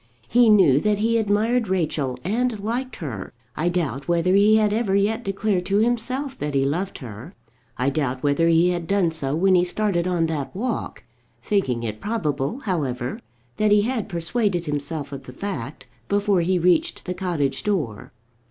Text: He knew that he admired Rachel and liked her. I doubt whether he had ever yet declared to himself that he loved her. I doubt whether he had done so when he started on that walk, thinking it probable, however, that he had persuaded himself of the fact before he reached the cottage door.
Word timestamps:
He 0.27 0.49
knew 0.49 0.79
that 0.79 0.97
he 0.97 1.19
admired 1.19 1.67
Rachel 1.67 2.17
and 2.23 2.59
liked 2.59 2.95
her. 2.95 3.31
I 3.55 3.69
doubt 3.69 4.07
whether 4.07 4.33
he 4.33 4.55
had 4.55 4.73
ever 4.73 4.95
yet 4.95 5.23
declared 5.23 5.63
to 5.67 5.77
himself 5.77 6.35
that 6.39 6.55
he 6.55 6.65
loved 6.65 6.97
her. 6.97 7.35
I 7.77 7.91
doubt 7.91 8.23
whether 8.23 8.47
he 8.47 8.69
had 8.69 8.87
done 8.87 9.11
so 9.11 9.35
when 9.35 9.53
he 9.53 9.63
started 9.63 10.07
on 10.07 10.25
that 10.25 10.55
walk, 10.55 11.03
thinking 11.43 11.83
it 11.83 12.01
probable, 12.01 12.61
however, 12.61 13.19
that 13.57 13.69
he 13.69 13.83
had 13.83 14.09
persuaded 14.09 14.65
himself 14.65 15.11
of 15.11 15.25
the 15.25 15.33
fact 15.33 15.85
before 16.09 16.41
he 16.41 16.57
reached 16.57 17.05
the 17.05 17.13
cottage 17.13 17.61
door. 17.61 18.11